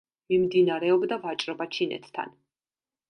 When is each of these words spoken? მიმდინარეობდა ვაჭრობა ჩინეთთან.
მიმდინარეობდა 0.31 1.19
ვაჭრობა 1.27 1.69
ჩინეთთან. 1.77 2.37